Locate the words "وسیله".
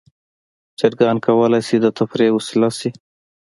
2.33-2.69